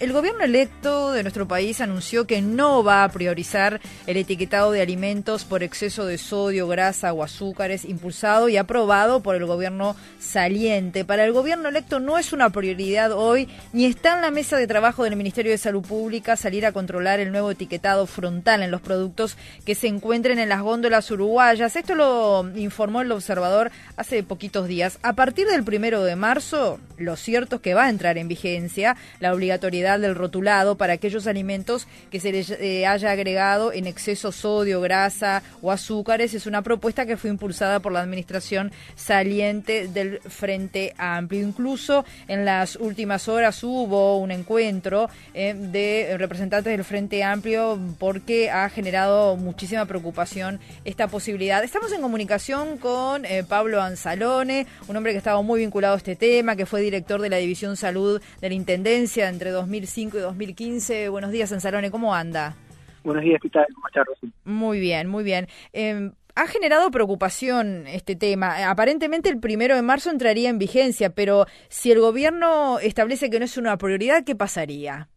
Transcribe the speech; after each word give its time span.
El 0.00 0.12
gobierno 0.12 0.42
electo 0.42 1.12
de 1.12 1.22
nuestro 1.22 1.46
país 1.46 1.80
anunció 1.80 2.26
que 2.26 2.42
no 2.42 2.82
va 2.82 3.04
a 3.04 3.08
priorizar 3.10 3.80
el 4.08 4.16
etiquetado 4.16 4.72
de 4.72 4.82
alimentos 4.82 5.44
por 5.44 5.62
exceso 5.62 6.04
de 6.04 6.18
sodio, 6.18 6.66
grasa 6.66 7.12
o 7.12 7.22
azúcares 7.22 7.84
impulsado 7.84 8.48
y 8.48 8.56
aprobado 8.56 9.22
por 9.22 9.36
el 9.36 9.46
gobierno 9.46 9.94
saliente. 10.18 11.04
Para 11.04 11.24
el 11.24 11.32
gobierno 11.32 11.68
electo 11.68 12.00
no 12.00 12.18
es 12.18 12.32
una 12.32 12.50
prioridad 12.50 13.12
hoy 13.12 13.48
ni 13.72 13.84
está 13.84 14.16
en 14.16 14.22
la 14.22 14.32
mesa 14.32 14.56
de 14.56 14.66
trabajo 14.66 15.04
del 15.04 15.14
Ministerio 15.14 15.52
de 15.52 15.58
Salud 15.58 15.86
Pública 15.86 16.34
salir 16.34 16.66
a 16.66 16.72
controlar 16.72 17.20
el 17.20 17.30
nuevo 17.30 17.52
etiquetado 17.52 18.08
frontal 18.08 18.64
en 18.64 18.72
los 18.72 18.80
productos 18.80 19.36
que 19.64 19.76
se 19.76 19.86
encuentren 19.86 20.40
en 20.40 20.48
las 20.48 20.62
góndolas 20.62 21.08
uruguayas. 21.12 21.76
Esto 21.76 21.94
lo 21.94 22.50
informó 22.56 23.02
el 23.02 23.12
observador 23.12 23.70
hace 23.96 24.24
poquitos 24.24 24.66
días. 24.66 24.98
A 25.02 25.12
partir 25.12 25.46
del 25.46 25.62
primero 25.62 26.02
de 26.02 26.16
marzo, 26.16 26.80
lo 26.98 27.14
cierto 27.14 27.56
es 27.56 27.62
que 27.62 27.74
va 27.74 27.84
a 27.84 27.90
entrar 27.90 28.18
en 28.18 28.26
vigencia 28.26 28.96
la 29.20 29.32
obligatoriedad 29.32 29.83
del 29.84 30.14
rotulado 30.14 30.76
para 30.76 30.94
aquellos 30.94 31.26
alimentos 31.26 31.86
que 32.10 32.20
se 32.20 32.32
les 32.32 32.50
eh, 32.50 32.86
haya 32.86 33.10
agregado 33.10 33.72
en 33.72 33.86
exceso 33.86 34.32
sodio, 34.32 34.80
grasa 34.80 35.42
o 35.62 35.70
azúcares. 35.70 36.34
Es 36.34 36.46
una 36.46 36.62
propuesta 36.62 37.06
que 37.06 37.16
fue 37.16 37.30
impulsada 37.30 37.80
por 37.80 37.92
la 37.92 38.00
administración 38.00 38.72
saliente 38.96 39.88
del 39.88 40.20
Frente 40.20 40.94
Amplio. 40.98 41.42
Incluso 41.42 42.04
en 42.28 42.44
las 42.44 42.76
últimas 42.76 43.28
horas 43.28 43.62
hubo 43.62 44.18
un 44.18 44.30
encuentro 44.30 45.08
eh, 45.34 45.54
de 45.54 46.16
representantes 46.18 46.72
del 46.72 46.84
Frente 46.84 47.22
Amplio 47.22 47.78
porque 47.98 48.50
ha 48.50 48.68
generado 48.70 49.36
muchísima 49.36 49.84
preocupación 49.86 50.60
esta 50.84 51.08
posibilidad. 51.08 51.62
Estamos 51.62 51.92
en 51.92 52.00
comunicación 52.00 52.78
con 52.78 53.24
eh, 53.24 53.44
Pablo 53.46 53.82
Anzalone, 53.82 54.66
un 54.88 54.96
hombre 54.96 55.12
que 55.12 55.18
estaba 55.18 55.42
muy 55.42 55.60
vinculado 55.60 55.94
a 55.94 55.98
este 55.98 56.16
tema, 56.16 56.56
que 56.56 56.66
fue 56.66 56.80
director 56.80 57.20
de 57.20 57.28
la 57.28 57.36
División 57.36 57.76
Salud 57.76 58.20
de 58.40 58.48
la 58.48 58.54
Intendencia 58.54 59.28
entre 59.28 59.50
2000 59.50 59.73
2005 59.74 60.18
y 60.18 60.20
2015. 60.20 61.08
Buenos 61.08 61.32
días, 61.32 61.50
Salone, 61.50 61.90
¿cómo 61.90 62.14
anda? 62.14 62.54
Buenos 63.02 63.24
días, 63.24 63.40
¿qué 63.42 63.50
tal? 63.50 63.66
¿Cómo 63.74 63.88
estás, 63.88 64.06
Muy 64.44 64.78
bien, 64.78 65.08
muy 65.08 65.24
bien. 65.24 65.48
Eh, 65.72 66.10
ha 66.36 66.46
generado 66.46 66.90
preocupación 66.92 67.86
este 67.88 68.14
tema. 68.14 68.70
Aparentemente 68.70 69.28
el 69.28 69.40
primero 69.40 69.74
de 69.74 69.82
marzo 69.82 70.10
entraría 70.10 70.48
en 70.48 70.58
vigencia, 70.58 71.10
pero 71.10 71.46
si 71.68 71.90
el 71.90 71.98
gobierno 71.98 72.78
establece 72.78 73.30
que 73.30 73.40
no 73.40 73.44
es 73.44 73.58
una 73.58 73.76
prioridad, 73.76 74.24
¿qué 74.24 74.36
pasaría? 74.36 75.08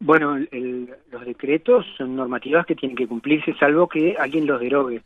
Bueno, 0.00 0.36
los 1.12 1.24
decretos 1.24 1.86
son 1.96 2.16
normativas 2.16 2.66
que 2.66 2.74
tienen 2.74 2.96
que 2.96 3.06
cumplirse, 3.06 3.54
salvo 3.60 3.88
que 3.88 4.16
alguien 4.18 4.46
los 4.46 4.60
derogue, 4.60 5.02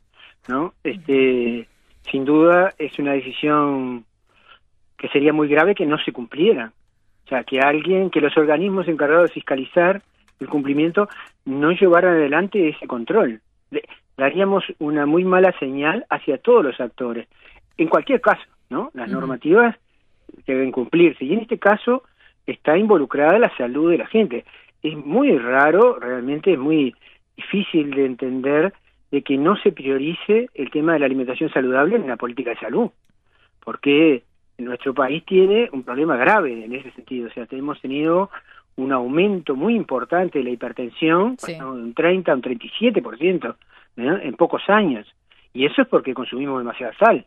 ¿no? 0.48 0.72
Este, 0.82 1.68
sin 2.10 2.24
duda 2.24 2.72
es 2.78 2.98
una 2.98 3.12
decisión 3.12 4.06
que 4.96 5.08
sería 5.08 5.34
muy 5.34 5.48
grave 5.48 5.74
que 5.74 5.84
no 5.84 5.98
se 5.98 6.12
cumpliera. 6.12 6.72
O 7.24 7.28
sea, 7.28 7.44
que 7.44 7.60
alguien, 7.60 8.10
que 8.10 8.20
los 8.20 8.36
organismos 8.36 8.86
encargados 8.88 9.30
de 9.30 9.34
fiscalizar 9.34 10.02
el 10.40 10.48
cumplimiento 10.48 11.08
no 11.44 11.72
llevaran 11.72 12.14
adelante 12.14 12.68
ese 12.68 12.86
control. 12.86 13.40
daríamos 14.16 14.64
una 14.78 15.06
muy 15.06 15.24
mala 15.24 15.52
señal 15.58 16.06
hacia 16.10 16.38
todos 16.38 16.64
los 16.64 16.80
actores. 16.80 17.26
En 17.76 17.88
cualquier 17.88 18.20
caso, 18.20 18.44
¿no? 18.70 18.90
Las 18.94 19.10
normativas 19.10 19.76
deben 20.46 20.70
cumplirse. 20.70 21.24
Y 21.24 21.32
en 21.32 21.40
este 21.40 21.58
caso 21.58 22.04
está 22.46 22.76
involucrada 22.76 23.38
la 23.38 23.54
salud 23.56 23.90
de 23.90 23.98
la 23.98 24.06
gente. 24.06 24.44
Es 24.82 24.96
muy 24.96 25.36
raro, 25.38 25.98
realmente 25.98 26.52
es 26.52 26.58
muy 26.58 26.94
difícil 27.36 27.90
de 27.90 28.06
entender 28.06 28.72
de 29.10 29.22
que 29.22 29.36
no 29.36 29.56
se 29.56 29.72
priorice 29.72 30.48
el 30.54 30.70
tema 30.70 30.92
de 30.92 30.98
la 31.00 31.06
alimentación 31.06 31.50
saludable 31.50 31.96
en 31.96 32.06
la 32.06 32.16
política 32.16 32.50
de 32.50 32.58
salud. 32.58 32.90
Porque 33.64 34.22
nuestro 34.58 34.94
país 34.94 35.24
tiene 35.24 35.68
un 35.72 35.82
problema 35.82 36.16
grave 36.16 36.64
en 36.64 36.74
ese 36.74 36.90
sentido. 36.92 37.28
O 37.28 37.32
sea, 37.32 37.46
hemos 37.50 37.80
tenido 37.80 38.30
un 38.76 38.92
aumento 38.92 39.54
muy 39.54 39.74
importante 39.74 40.38
de 40.38 40.44
la 40.44 40.50
hipertensión, 40.50 41.36
de 41.46 41.64
un 41.64 41.94
30 41.94 42.32
a 42.32 42.34
un 42.34 42.42
37% 42.42 43.54
¿eh? 43.96 44.20
en 44.22 44.34
pocos 44.34 44.62
años. 44.68 45.06
Y 45.52 45.66
eso 45.66 45.82
es 45.82 45.88
porque 45.88 46.14
consumimos 46.14 46.58
demasiada 46.58 46.92
sal. 46.98 47.24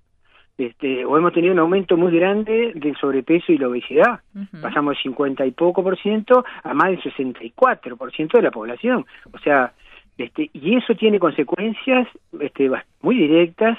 Este, 0.57 1.05
o 1.05 1.16
hemos 1.17 1.33
tenido 1.33 1.53
un 1.53 1.59
aumento 1.59 1.95
muy 1.97 2.11
grande 2.17 2.71
del 2.73 2.97
sobrepeso 2.97 3.51
y 3.51 3.59
la 3.59 3.67
obesidad. 3.67 4.21
Pasamos 4.59 4.95
del 4.95 5.03
50 5.03 5.45
y 5.45 5.51
poco 5.51 5.83
por 5.83 5.97
ciento 5.99 6.43
a 6.63 6.73
más 6.73 6.89
del 6.89 7.03
64 7.03 7.95
por 7.95 8.11
ciento 8.11 8.37
de 8.37 8.43
la 8.43 8.51
población. 8.51 9.05
O 9.31 9.37
sea, 9.37 9.73
este, 10.17 10.49
y 10.51 10.75
eso 10.75 10.95
tiene 10.95 11.19
consecuencias 11.19 12.07
este, 12.39 12.71
muy 13.01 13.16
directas 13.16 13.77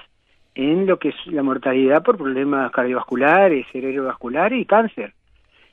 en 0.58 0.86
lo 0.86 0.98
que 0.98 1.10
es 1.10 1.26
la 1.26 1.44
mortalidad 1.44 2.02
por 2.02 2.18
problemas 2.18 2.72
cardiovasculares, 2.72 3.64
cerebrovasculares 3.70 4.60
y 4.60 4.64
cáncer, 4.64 5.14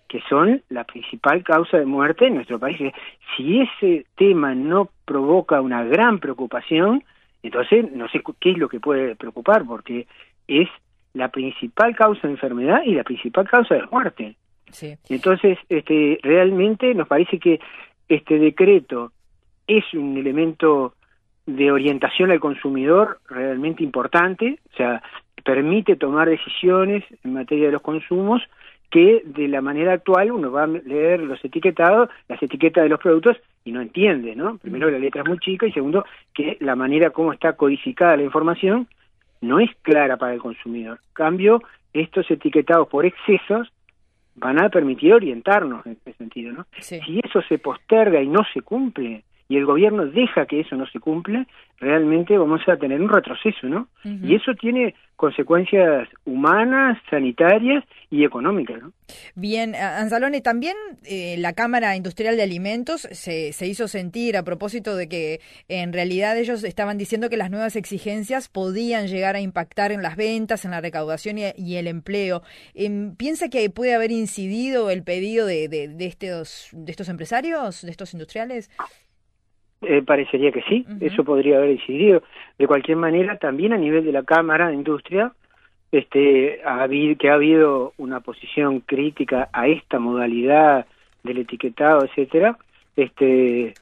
que 0.07 0.21
son 0.29 0.61
la 0.69 0.83
principal 0.83 1.43
causa 1.43 1.77
de 1.77 1.87
muerte 1.87 2.27
en 2.27 2.35
nuestro 2.35 2.59
país. 2.59 2.77
Si 3.35 3.61
ese 3.61 4.05
tema 4.15 4.53
no 4.53 4.91
provoca 5.03 5.59
una 5.59 5.83
gran 5.83 6.19
preocupación, 6.19 7.03
entonces 7.41 7.91
no 7.93 8.07
sé 8.09 8.21
qué 8.39 8.51
es 8.51 8.59
lo 8.59 8.69
que 8.69 8.79
puede 8.79 9.15
preocupar, 9.15 9.65
porque 9.65 10.05
es 10.47 10.69
la 11.15 11.29
principal 11.29 11.95
causa 11.95 12.27
de 12.27 12.33
enfermedad 12.33 12.83
y 12.85 12.93
la 12.93 13.03
principal 13.03 13.49
causa 13.49 13.73
de 13.73 13.87
muerte. 13.91 14.35
Entonces, 15.09 15.57
este, 15.67 16.19
realmente 16.21 16.93
nos 16.93 17.07
parece 17.07 17.39
que 17.39 17.59
este 18.07 18.37
decreto 18.37 19.13
es 19.65 19.83
un 19.95 20.15
elemento 20.15 20.93
de 21.45 21.71
orientación 21.71 22.31
al 22.31 22.39
consumidor 22.39 23.19
realmente 23.29 23.83
importante, 23.83 24.59
o 24.73 24.75
sea, 24.75 25.03
permite 25.43 25.95
tomar 25.95 26.27
decisiones 26.27 27.03
en 27.23 27.33
materia 27.33 27.67
de 27.67 27.73
los 27.73 27.81
consumos 27.81 28.41
que 28.89 29.21
de 29.25 29.47
la 29.47 29.61
manera 29.61 29.93
actual 29.93 30.31
uno 30.31 30.51
va 30.51 30.63
a 30.63 30.67
leer 30.67 31.19
los 31.19 31.43
etiquetados, 31.43 32.09
las 32.27 32.41
etiquetas 32.41 32.83
de 32.83 32.89
los 32.89 32.99
productos 32.99 33.37
y 33.63 33.71
no 33.71 33.81
entiende, 33.81 34.35
¿no? 34.35 34.57
Primero 34.57 34.89
la 34.89 34.99
letra 34.99 35.21
es 35.21 35.27
muy 35.27 35.37
chica 35.39 35.65
y 35.67 35.71
segundo 35.71 36.05
que 36.33 36.57
la 36.61 36.75
manera 36.75 37.09
como 37.09 37.33
está 37.33 37.53
codificada 37.53 38.17
la 38.17 38.23
información 38.23 38.87
no 39.41 39.59
es 39.59 39.69
clara 39.81 40.17
para 40.17 40.33
el 40.33 40.39
consumidor. 40.39 40.99
Cambio, 41.13 41.61
estos 41.93 42.29
etiquetados 42.31 42.87
por 42.87 43.05
excesos 43.05 43.71
van 44.35 44.63
a 44.63 44.69
permitir 44.69 45.13
orientarnos 45.13 45.85
en 45.85 45.93
ese 45.93 46.13
sentido, 46.17 46.53
¿no? 46.53 46.65
Si 46.79 47.19
eso 47.23 47.41
se 47.43 47.57
posterga 47.57 48.21
y 48.21 48.27
no 48.27 48.43
se 48.53 48.61
cumple, 48.61 49.23
y 49.47 49.57
el 49.57 49.65
gobierno 49.65 50.05
deja 50.05 50.45
que 50.45 50.61
eso 50.61 50.75
no 50.75 50.87
se 50.87 50.99
cumpla, 50.99 51.45
realmente 51.79 52.37
vamos 52.37 52.61
a 52.67 52.77
tener 52.77 53.01
un 53.01 53.09
retroceso, 53.09 53.67
¿no? 53.67 53.87
Y 54.03 54.35
eso 54.35 54.53
tiene 54.55 54.95
consecuencias 55.15 56.09
humanas, 56.25 56.97
sanitarias 57.09 57.83
y 58.09 58.23
económicas, 58.23 58.81
¿no? 58.81 58.91
Bien, 59.35 59.75
Anzalone, 59.75 60.41
también 60.41 60.75
eh, 61.05 61.35
la 61.37 61.53
Cámara 61.53 61.95
Industrial 61.95 62.35
de 62.35 62.43
Alimentos 62.43 63.07
se, 63.11 63.53
se 63.53 63.67
hizo 63.67 63.87
sentir 63.87 64.35
a 64.35 64.43
propósito 64.43 64.95
de 64.95 65.07
que 65.07 65.41
en 65.67 65.93
realidad 65.93 66.37
ellos 66.37 66.63
estaban 66.63 66.97
diciendo 66.97 67.29
que 67.29 67.37
las 67.37 67.51
nuevas 67.51 67.75
exigencias 67.75 68.49
podían 68.49 69.07
llegar 69.07 69.35
a 69.35 69.41
impactar 69.41 69.91
en 69.91 70.01
las 70.01 70.15
ventas, 70.15 70.65
en 70.65 70.71
la 70.71 70.81
recaudación 70.81 71.37
y, 71.37 71.75
el 71.75 71.87
empleo. 71.87 72.41
Em, 72.73 73.15
¿Piensa 73.15 73.49
que 73.49 73.69
puede 73.69 73.93
haber 73.93 74.11
incidido 74.11 74.89
el 74.89 75.03
pedido 75.03 75.45
de, 75.45 75.67
de, 75.67 75.87
de, 75.87 76.05
estos, 76.05 76.69
de 76.71 76.91
estos 76.91 77.09
empresarios, 77.09 77.81
de 77.81 77.91
estos 77.91 78.13
industriales? 78.13 78.69
Eh, 79.87 80.01
parecería 80.01 80.51
que 80.51 80.61
sí, 80.63 80.85
eso 80.99 81.23
podría 81.23 81.57
haber 81.57 81.71
incidido. 81.71 82.23
De 82.57 82.67
cualquier 82.67 82.97
manera, 82.97 83.37
también 83.37 83.73
a 83.73 83.77
nivel 83.77 84.03
de 84.03 84.11
la 84.11 84.23
Cámara 84.23 84.67
de 84.67 84.75
Industria, 84.75 85.31
este, 85.91 86.61
ha 86.65 86.87
que 86.87 87.29
ha 87.29 87.33
habido 87.35 87.93
una 87.97 88.19
posición 88.19 88.81
crítica 88.81 89.49
a 89.53 89.67
esta 89.67 89.99
modalidad 89.99 90.85
del 91.23 91.39
etiquetado, 91.39 92.03
etcétera, 92.03 92.57
este, 92.95 93.73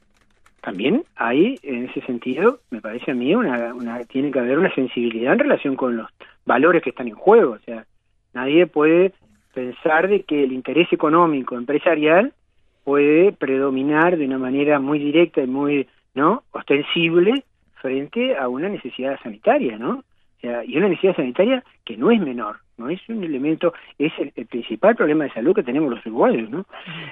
también 0.62 1.04
hay, 1.16 1.60
en 1.64 1.90
ese 1.90 2.02
sentido, 2.02 2.60
me 2.72 2.82
parece 2.82 3.12
a 3.12 3.14
mí, 3.16 3.36
una, 3.36 3.74
una, 3.74 4.04
tiene 4.06 4.32
que 4.32 4.40
haber 4.40 4.60
una 4.60 4.74
sensibilidad 4.74 5.34
en 5.34 5.40
relación 5.40 5.76
con 5.76 5.98
los 5.98 6.10
valores 6.46 6.82
que 6.82 6.92
están 6.92 7.08
en 7.08 7.16
juego. 7.16 7.54
O 7.54 7.60
sea, 7.60 7.86
nadie 8.34 8.66
puede 8.68 9.12
pensar 9.54 10.08
de 10.08 10.24
que 10.24 10.44
el 10.44 10.52
interés 10.52 10.92
económico 10.92 11.58
empresarial 11.58 12.34
puede 12.84 13.32
predominar 13.32 14.18
de 14.18 14.26
una 14.26 14.38
manera 14.38 14.80
muy 14.80 15.00
directa 15.00 15.42
y 15.42 15.48
muy 15.48 15.88
no 16.14 16.44
ostensible 16.52 17.44
frente 17.82 18.38
a 18.38 18.48
una 18.48 18.70
necesidad 18.70 19.20
sanitaria, 19.22 19.78
¿no? 19.78 20.04
Y 20.42 20.78
una 20.78 20.90
necesidad 20.90 21.16
sanitaria 21.16 21.64
que 21.86 21.96
no 21.96 22.12
es 22.12 22.20
menor, 22.20 22.58
no 22.78 22.90
es 22.90 23.00
un 23.08 23.24
elemento, 23.24 23.74
es 23.98 24.12
el, 24.20 24.46
principal 24.46 24.96
problema 24.96 25.24
de 25.24 25.32
salud 25.32 25.56
que 25.56 25.64
tenemos 25.64 25.90
los 25.90 26.06
uruguayos, 26.06 26.50
¿no? 26.50 26.66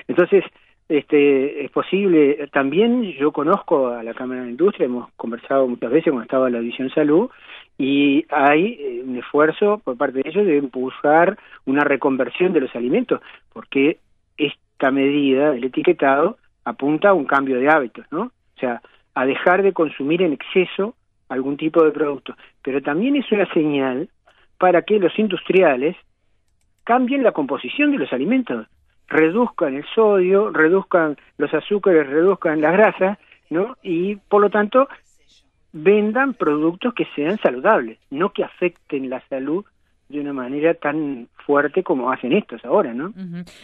Entonces, 0.07 0.43
este, 0.89 1.63
es 1.63 1.71
posible, 1.71 2.49
también 2.51 3.03
yo 3.13 3.31
conozco 3.31 3.87
a 3.87 4.03
la 4.03 4.13
Cámara 4.13 4.43
de 4.43 4.49
Industria, 4.49 4.85
hemos 4.85 5.09
conversado 5.13 5.65
muchas 5.65 5.89
veces 5.89 6.11
cuando 6.11 6.23
estaba 6.23 6.49
la 6.49 6.59
División 6.59 6.89
Salud, 6.89 7.29
y 7.77 8.25
hay 8.29 8.77
eh, 8.79 9.01
un 9.05 9.17
esfuerzo 9.17 9.81
por 9.81 9.95
parte 9.95 10.21
de 10.21 10.29
ellos 10.29 10.45
de 10.45 10.57
impulsar 10.57 11.37
una 11.65 11.85
reconversión 11.85 12.51
de 12.51 12.61
los 12.61 12.75
alimentos, 12.75 13.21
porque 13.53 13.99
es 14.37 14.53
esta 14.81 14.89
medida, 14.89 15.53
el 15.53 15.63
etiquetado, 15.63 16.37
apunta 16.65 17.09
a 17.09 17.13
un 17.13 17.25
cambio 17.25 17.59
de 17.59 17.69
hábitos, 17.69 18.03
¿no? 18.09 18.23
O 18.23 18.59
sea, 18.59 18.81
a 19.13 19.27
dejar 19.27 19.61
de 19.61 19.73
consumir 19.73 20.23
en 20.23 20.33
exceso 20.33 20.95
algún 21.29 21.55
tipo 21.55 21.83
de 21.83 21.91
producto. 21.91 22.35
Pero 22.63 22.81
también 22.81 23.15
es 23.15 23.31
una 23.31 23.45
señal 23.53 24.09
para 24.57 24.81
que 24.81 24.97
los 24.97 25.17
industriales 25.19 25.95
cambien 26.83 27.21
la 27.21 27.31
composición 27.31 27.91
de 27.91 27.99
los 27.99 28.11
alimentos, 28.11 28.65
reduzcan 29.07 29.75
el 29.75 29.85
sodio, 29.93 30.49
reduzcan 30.49 31.15
los 31.37 31.53
azúcares, 31.53 32.07
reduzcan 32.07 32.59
las 32.59 32.73
grasas, 32.73 33.19
¿no? 33.51 33.77
Y 33.83 34.15
por 34.15 34.41
lo 34.41 34.49
tanto 34.49 34.87
vendan 35.73 36.33
productos 36.33 36.95
que 36.95 37.05
sean 37.15 37.37
saludables, 37.37 37.99
no 38.09 38.33
que 38.33 38.43
afecten 38.43 39.11
la 39.11 39.21
salud 39.29 39.63
de 40.11 40.19
una 40.19 40.33
manera 40.33 40.73
tan 40.73 41.27
fuerte 41.45 41.83
como 41.83 42.11
hacen 42.11 42.33
estos 42.33 42.63
ahora, 42.65 42.93
¿no? 42.93 43.13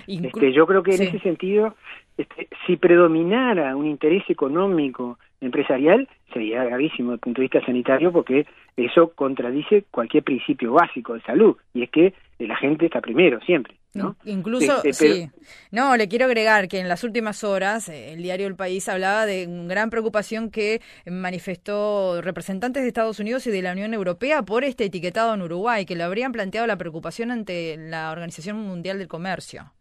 este, 0.07 0.53
yo 0.53 0.65
creo 0.65 0.83
que 0.83 0.95
en 0.95 1.03
ese 1.03 1.19
sentido, 1.19 1.75
este, 2.17 2.47
si 2.65 2.77
predominara 2.77 3.75
un 3.75 3.85
interés 3.85 4.23
económico 4.29 5.19
empresarial, 5.41 6.07
sería 6.33 6.63
gravísimo 6.63 7.11
desde 7.11 7.15
el 7.15 7.19
punto 7.19 7.41
de 7.41 7.45
vista 7.45 7.65
sanitario 7.65 8.11
porque 8.11 8.45
eso 8.75 9.11
contradice 9.13 9.85
cualquier 9.91 10.23
principio 10.23 10.73
básico 10.73 11.13
de 11.13 11.21
salud, 11.21 11.55
y 11.73 11.83
es 11.83 11.89
que 11.89 12.13
la 12.39 12.55
gente 12.57 12.85
está 12.85 13.01
primero, 13.01 13.39
siempre. 13.41 13.75
¿no? 13.93 14.15
Incluso, 14.25 14.83
este, 14.83 14.93
sí. 14.93 15.29
No, 15.71 15.97
le 15.97 16.07
quiero 16.07 16.25
agregar 16.25 16.67
que 16.67 16.79
en 16.79 16.87
las 16.87 17.03
últimas 17.03 17.43
horas 17.43 17.89
eh, 17.89 18.13
el 18.13 18.21
diario 18.21 18.47
El 18.47 18.55
País 18.55 18.87
hablaba 18.89 19.25
de 19.25 19.47
gran 19.67 19.89
preocupación 19.89 20.51
que 20.51 20.81
manifestó 21.09 22.21
representantes 22.21 22.83
de 22.83 22.89
Estados 22.89 23.19
Unidos 23.19 23.47
y 23.47 23.51
de 23.51 23.61
la 23.61 23.71
Unión 23.71 23.93
Europea 23.93 24.43
por 24.43 24.63
este 24.63 24.85
etiquetado 24.85 25.33
en 25.33 25.41
Uruguay, 25.41 25.85
que 25.85 25.95
le 25.95 26.03
habrían 26.03 26.31
planteado 26.31 26.67
la 26.67 26.77
preocupación 26.77 27.31
ante 27.31 27.75
la 27.77 28.11
Organización 28.11 28.57
Mundial 28.57 28.99
del 28.99 29.07
Comercio. 29.07 29.71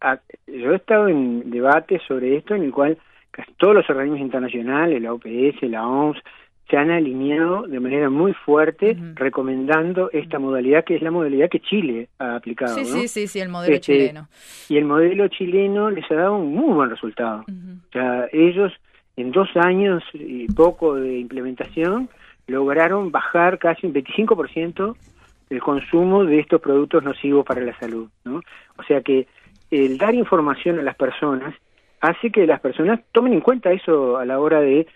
Ah, 0.00 0.20
yo 0.46 0.72
he 0.72 0.76
estado 0.76 1.08
en 1.08 1.50
debates 1.50 2.00
sobre 2.06 2.36
esto 2.36 2.54
en 2.54 2.62
el 2.62 2.72
cual 2.72 2.96
casi 3.32 3.52
todos 3.54 3.74
los 3.74 3.90
organismos 3.90 4.20
internacionales, 4.20 5.02
la 5.02 5.12
OPS, 5.12 5.62
la 5.62 5.86
OMS, 5.86 6.18
se 6.68 6.76
han 6.76 6.90
alineado 6.90 7.66
de 7.66 7.80
manera 7.80 8.10
muy 8.10 8.34
fuerte 8.34 8.96
recomendando 9.14 10.10
esta 10.12 10.38
modalidad 10.38 10.84
que 10.84 10.96
es 10.96 11.02
la 11.02 11.10
modalidad 11.10 11.48
que 11.48 11.60
Chile 11.60 12.08
ha 12.18 12.36
aplicado. 12.36 12.74
Sí, 12.74 12.84
sí, 12.84 13.08
sí, 13.08 13.26
sí, 13.26 13.40
el 13.40 13.48
modelo 13.48 13.74
este, 13.74 13.92
chileno. 13.92 14.28
Y 14.68 14.76
el 14.76 14.84
modelo 14.84 15.28
chileno 15.28 15.90
les 15.90 16.10
ha 16.10 16.14
dado 16.14 16.36
un 16.36 16.54
muy 16.54 16.74
buen 16.74 16.90
resultado. 16.90 17.44
O 17.48 17.92
sea, 17.92 18.28
ellos 18.32 18.72
en 19.16 19.32
dos 19.32 19.48
años 19.56 20.02
y 20.12 20.46
poco 20.48 20.96
de 20.96 21.18
implementación 21.18 22.08
lograron 22.46 23.10
bajar 23.10 23.58
casi 23.58 23.86
un 23.86 23.94
25% 23.94 24.94
el 25.50 25.62
consumo 25.62 26.24
de 26.24 26.40
estos 26.40 26.60
productos 26.60 27.02
nocivos 27.02 27.44
para 27.46 27.62
la 27.62 27.78
salud. 27.78 28.08
¿no? 28.24 28.42
O 28.76 28.82
sea 28.86 29.00
que 29.00 29.26
el 29.70 29.98
dar 29.98 30.14
información 30.14 30.78
a 30.78 30.82
las 30.82 30.96
personas 30.96 31.54
hace 32.00 32.30
que 32.30 32.46
las 32.46 32.60
personas 32.60 33.00
tomen 33.12 33.32
en 33.32 33.40
cuenta 33.40 33.72
eso 33.72 34.18
a 34.18 34.24
la 34.24 34.38
hora 34.40 34.60
de 34.60 34.86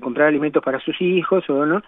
comprar 0.00 0.28
alimentos 0.28 0.62
para 0.62 0.80
sus 0.80 1.00
hijos 1.00 1.48
o 1.48 1.66
no. 1.66 1.82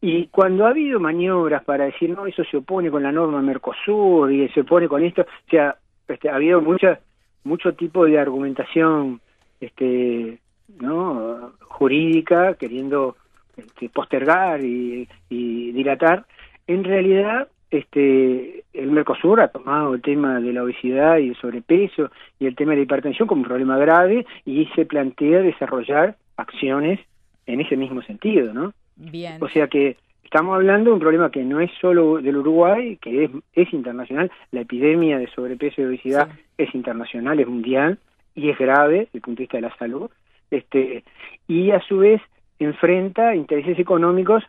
Y 0.00 0.26
cuando 0.28 0.66
ha 0.66 0.70
habido 0.70 1.00
maniobras 1.00 1.64
para 1.64 1.86
decir, 1.86 2.10
no, 2.10 2.26
eso 2.26 2.44
se 2.44 2.58
opone 2.58 2.90
con 2.90 3.02
la 3.02 3.12
norma 3.12 3.40
Mercosur 3.42 4.30
y 4.30 4.48
se 4.50 4.60
opone 4.60 4.88
con 4.88 5.02
esto, 5.02 5.22
o 5.22 5.50
sea, 5.50 5.76
este, 6.06 6.28
ha 6.28 6.36
habido 6.36 6.60
mucha, 6.60 7.00
mucho 7.44 7.74
tipo 7.74 8.04
de 8.04 8.18
argumentación 8.18 9.20
este, 9.60 10.38
¿no? 10.80 11.52
jurídica 11.60 12.54
queriendo 12.54 13.16
este, 13.56 13.88
postergar 13.88 14.60
y 14.62 15.08
dilatar. 15.28 16.26
En 16.66 16.84
realidad, 16.84 17.48
este, 17.70 18.55
el 18.76 18.90
Mercosur 18.90 19.40
ha 19.40 19.48
tomado 19.48 19.94
el 19.94 20.02
tema 20.02 20.40
de 20.40 20.52
la 20.52 20.62
obesidad 20.62 21.18
y 21.18 21.28
el 21.28 21.36
sobrepeso 21.36 22.10
y 22.38 22.46
el 22.46 22.54
tema 22.54 22.72
de 22.72 22.78
la 22.78 22.82
hipertensión 22.82 23.26
como 23.26 23.42
un 23.42 23.48
problema 23.48 23.78
grave 23.78 24.26
y 24.44 24.66
se 24.74 24.84
plantea 24.84 25.40
desarrollar 25.40 26.16
acciones 26.36 27.00
en 27.46 27.60
ese 27.60 27.76
mismo 27.76 28.02
sentido, 28.02 28.52
¿no? 28.52 28.72
Bien. 28.96 29.38
O 29.40 29.48
sea 29.48 29.68
que 29.68 29.96
estamos 30.24 30.54
hablando 30.54 30.90
de 30.90 30.94
un 30.94 31.00
problema 31.00 31.30
que 31.30 31.44
no 31.44 31.60
es 31.60 31.70
solo 31.80 32.20
del 32.20 32.36
Uruguay, 32.36 32.98
que 33.00 33.24
es, 33.24 33.30
es 33.54 33.72
internacional. 33.72 34.30
La 34.50 34.60
epidemia 34.60 35.18
de 35.18 35.28
sobrepeso 35.28 35.80
y 35.80 35.84
obesidad 35.84 36.28
es 36.58 36.74
internacional, 36.74 37.40
es 37.40 37.46
mundial 37.46 37.98
y 38.34 38.50
es 38.50 38.58
grave 38.58 38.98
desde 38.98 39.10
el 39.14 39.20
punto 39.20 39.38
de 39.38 39.42
vista 39.44 39.58
de 39.58 39.62
la 39.62 39.76
salud. 39.76 40.10
Este, 40.50 41.04
y 41.48 41.70
a 41.70 41.80
su 41.80 41.98
vez 41.98 42.20
enfrenta 42.58 43.34
intereses 43.34 43.78
económicos 43.78 44.42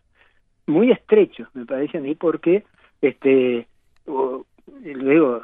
muy 0.65 0.91
estrechos, 0.91 1.47
me 1.53 1.65
parece 1.65 1.97
a 1.97 2.01
mí, 2.01 2.13
porque 2.15 2.63
este, 3.01 3.68
luego 4.07 5.44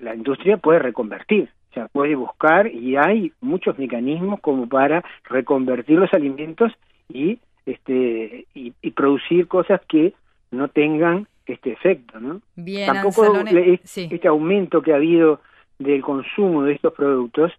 la 0.00 0.14
industria 0.14 0.56
puede 0.56 0.78
reconvertir 0.78 1.50
sea, 1.76 1.88
puede 1.88 2.14
buscar 2.14 2.66
y 2.66 2.96
hay 2.96 3.32
muchos 3.40 3.78
mecanismos 3.78 4.40
como 4.40 4.66
para 4.68 5.04
reconvertir 5.24 5.98
los 5.98 6.12
alimentos 6.12 6.72
y 7.08 7.38
este 7.66 8.46
y, 8.54 8.72
producir 8.92 9.46
cosas 9.46 9.80
que 9.86 10.14
no 10.50 10.68
tengan 10.68 11.26
este 11.44 11.72
efecto, 11.72 12.18
¿no? 12.18 12.40
Bien, 12.56 12.92
Tampoco 12.92 13.24
este 13.44 14.28
aumento 14.28 14.80
que 14.80 14.92
ha 14.92 14.96
habido 14.96 15.40
del 15.78 16.00
consumo 16.00 16.62
de 16.62 16.72
estos 16.72 16.94
productos 16.94 17.52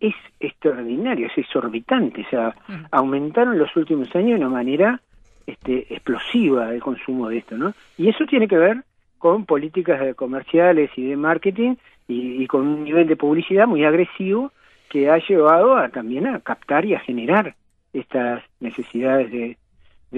es 0.00 0.14
extraordinario, 0.40 1.28
es 1.28 1.38
exorbitante, 1.38 2.22
o 2.22 2.30
sea, 2.30 2.54
aumentaron 2.90 3.54
en 3.54 3.60
los 3.60 3.74
últimos 3.76 4.14
años 4.16 4.30
de 4.30 4.46
una 4.46 4.48
manera 4.48 5.00
este, 5.46 5.86
explosiva 5.92 6.74
el 6.74 6.80
consumo 6.80 7.28
de 7.28 7.38
esto, 7.38 7.56
¿no? 7.56 7.72
Y 7.96 8.08
eso 8.08 8.24
tiene 8.26 8.48
que 8.48 8.58
ver 8.58 8.82
con 9.20 9.44
políticas 9.44 10.16
comerciales 10.16 10.90
y 10.96 11.06
de 11.06 11.16
marketing 11.16 11.76
y, 12.08 12.46
con 12.46 12.66
un 12.66 12.84
nivel 12.84 13.06
de 13.06 13.16
publicidad 13.16 13.68
muy 13.68 13.84
agresivo 13.84 14.50
que 14.88 15.10
ha 15.10 15.18
llevado 15.18 15.76
a, 15.76 15.90
también 15.90 16.26
a 16.26 16.40
captar 16.40 16.86
y 16.86 16.94
a 16.94 17.00
generar 17.00 17.54
estas 17.92 18.42
necesidades 18.58 19.30
de, 19.30 19.56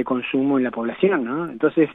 consumo 0.05 0.57
en 0.57 0.65
la 0.65 0.71
población, 0.71 1.25
¿no? 1.25 1.51
Entonces, 1.51 1.91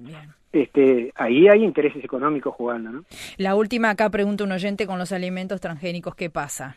este, 0.52 1.12
ahí 1.16 1.48
hay 1.48 1.64
intereses 1.64 2.04
económicos 2.04 2.54
jugando, 2.54 2.92
¿no? 2.92 3.04
La 3.38 3.56
última 3.56 3.90
acá 3.90 4.10
pregunta 4.10 4.44
un 4.44 4.52
oyente 4.52 4.86
con 4.86 5.00
los 5.00 5.12
alimentos 5.12 5.60
transgénicos, 5.62 6.14
¿qué 6.14 6.30
pasa? 6.30 6.76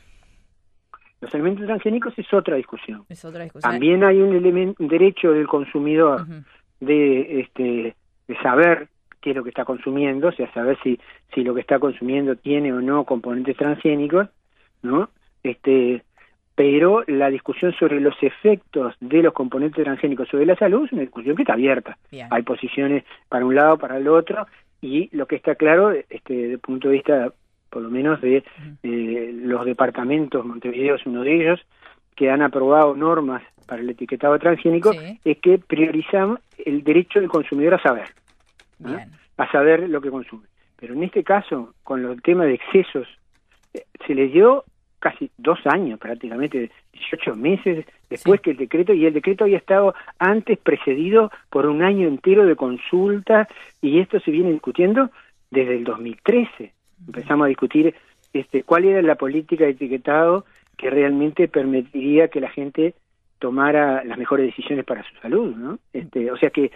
Los 1.21 1.35
alimentos 1.35 1.67
transgénicos 1.67 2.17
es 2.17 2.33
otra 2.33 2.57
discusión. 2.57 3.05
Es 3.09 3.25
otra 3.25 3.43
discusión. 3.43 3.71
También 3.71 4.05
hay 4.05 4.19
un, 4.19 4.35
elemento, 4.35 4.83
derecho 4.83 5.33
del 5.33 5.47
consumidor 5.47 6.25
de, 6.79 7.41
este, 7.41 7.97
de 8.29 8.37
saber 8.43 8.89
qué 9.21 9.31
es 9.31 9.37
lo 9.37 9.43
que 9.43 9.51
está 9.51 9.65
consumiendo, 9.65 10.29
o 10.29 10.33
sea, 10.33 10.53
saber 10.53 10.79
si, 10.83 10.99
si 11.35 11.43
lo 11.43 11.55
que 11.55 11.61
está 11.61 11.79
consumiendo 11.79 12.37
tiene 12.37 12.73
o 12.73 12.81
no 12.81 13.05
componentes 13.05 13.57
transgénicos, 13.57 14.29
¿no? 14.83 15.11
Este, 15.43 16.03
pero 16.55 17.05
la 17.07 17.31
discusión 17.31 17.73
sobre 17.79 18.01
los 18.01 18.15
efectos 18.23 18.95
de 19.01 19.23
los 19.23 19.33
componentes 19.33 19.83
transgénicos 19.83 20.29
sobre 20.29 20.47
la 20.47 20.57
salud 20.57 20.85
es 20.85 20.93
una 20.93 21.03
discusión 21.03 21.37
que 21.37 21.43
está 21.43 21.55
abierta. 21.55 21.97
Hay 22.31 22.43
posiciones 22.43 23.05
para 23.29 23.47
un 23.47 23.55
lado, 23.55 23.79
para 23.79 23.97
el 23.97 24.09
otro, 24.09 24.47
y 24.81 25.15
lo 25.17 25.27
que 25.27 25.37
está 25.37 25.55
claro, 25.55 25.93
este, 25.93 26.35
desde 26.35 26.53
el 26.53 26.59
punto 26.59 26.89
de 26.89 26.95
vista, 26.95 27.33
por 27.71 27.83
lo 27.83 27.91
menos, 27.91 28.21
de 28.21 28.43
eh, 28.83 29.31
los 29.43 29.65
departamentos, 29.65 30.45
Montevideo 30.45 30.97
es 30.97 31.07
uno 31.07 31.23
de 31.23 31.35
ellos, 31.35 31.61
que 32.17 32.31
han 32.31 32.43
aprobado 32.43 32.95
normas 32.95 33.43
para 33.67 33.81
el 33.81 33.89
etiquetado 33.89 34.39
transgénico, 34.39 34.93
es 35.25 35.39
que 35.39 35.59
priorizamos 35.59 36.41
el 36.65 36.83
derecho 36.83 37.21
del 37.21 37.29
consumidor 37.31 37.75
a 37.75 37.83
saber 37.83 38.09
a 39.37 39.51
saber 39.51 39.89
lo 39.89 40.01
que 40.01 40.11
consume. 40.11 40.47
Pero 40.77 40.95
en 40.95 41.03
este 41.03 41.23
caso, 41.23 41.75
con 41.83 42.05
el 42.05 42.23
tema 42.23 42.45
de 42.45 42.55
excesos, 42.55 43.07
eh, 43.75 43.85
se 44.07 44.15
le 44.15 44.29
dio 44.29 44.65
casi 44.99 45.31
dos 45.39 45.59
años 45.67 45.99
prácticamente, 45.99 46.71
18 46.93 47.35
meses 47.35 47.87
después 48.09 48.41
que 48.41 48.51
el 48.51 48.57
decreto, 48.57 48.93
y 48.93 49.07
el 49.07 49.15
decreto 49.15 49.45
había 49.45 49.57
estado 49.57 49.95
antes 50.19 50.59
precedido 50.59 51.31
por 51.49 51.67
un 51.67 51.83
año 51.83 52.07
entero 52.07 52.45
de 52.45 52.57
consulta, 52.57 53.49
y 53.81 53.99
esto 53.99 54.21
se 54.21 54.31
viene 54.31 54.53
discutiendo 54.53 55.11
desde 55.51 55.77
el 55.77 55.85
2013. 55.85 56.73
Empezamos 57.07 57.47
a 57.47 57.49
discutir 57.49 57.95
este, 58.33 58.63
cuál 58.63 58.85
era 58.85 59.03
la 59.03 59.15
política 59.15 59.65
de 59.65 59.71
etiquetado 59.71 60.45
que 60.77 60.91
realmente 60.91 61.49
permitiría 61.49 62.29
que 62.29 62.41
la 62.41 62.51
gente 62.51 62.95
tomara 63.39 64.05
las 64.05 64.19
mejores 64.19 64.47
decisiones 64.47 64.85
para 64.85 65.03
su 65.03 65.15
salud, 65.17 65.55
¿no? 65.57 65.79
Este, 65.93 66.31
o 66.31 66.37
sea 66.37 66.51
que 66.51 66.71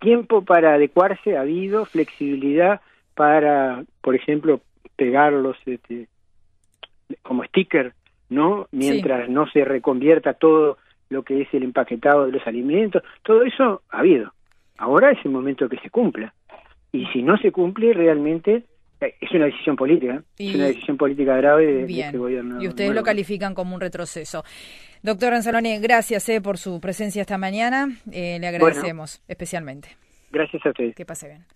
tiempo 0.00 0.42
para 0.42 0.74
adecuarse 0.74 1.36
ha 1.36 1.42
habido, 1.42 1.84
flexibilidad 1.84 2.80
para, 3.14 3.84
por 4.00 4.14
ejemplo, 4.14 4.60
pegarlos 4.96 5.56
este, 5.66 6.08
como 7.22 7.44
sticker, 7.44 7.92
¿no? 8.28 8.66
Mientras 8.72 9.28
no 9.28 9.48
se 9.50 9.64
reconvierta 9.64 10.34
todo 10.34 10.78
lo 11.08 11.22
que 11.22 11.42
es 11.42 11.54
el 11.54 11.64
empaquetado 11.64 12.26
de 12.26 12.32
los 12.32 12.46
alimentos, 12.46 13.02
todo 13.22 13.42
eso 13.42 13.82
ha 13.90 13.98
habido. 13.98 14.32
Ahora 14.78 15.10
es 15.10 15.18
el 15.24 15.30
momento 15.30 15.68
que 15.68 15.78
se 15.78 15.90
cumpla. 15.90 16.32
Y 16.92 17.06
si 17.06 17.22
no 17.22 17.36
se 17.36 17.52
cumple, 17.52 17.92
realmente 17.92 18.64
es 19.00 19.30
una 19.32 19.46
decisión 19.46 19.76
política, 19.76 20.22
es 20.38 20.54
una 20.54 20.66
decisión 20.66 20.96
política 20.96 21.36
grave 21.36 21.86
de, 21.86 22.00
este 22.00 22.18
gobierno. 22.18 22.62
Y 22.62 22.68
ustedes 22.68 22.94
lo 22.94 23.02
califican 23.02 23.54
como 23.54 23.74
un 23.74 23.80
retroceso. 23.80 24.44
Doctor 25.02 25.32
Anzalone, 25.32 25.78
gracias 25.80 26.28
eh, 26.28 26.40
por 26.40 26.58
su 26.58 26.80
presencia 26.80 27.22
esta 27.22 27.38
mañana. 27.38 27.88
Eh, 28.12 28.38
le 28.38 28.46
agradecemos 28.46 29.22
especialmente. 29.26 29.88
Gracias 30.30 30.64
a 30.66 30.68
ustedes. 30.68 30.94
Que 30.94 31.06
pase 31.06 31.28
bien. 31.28 31.46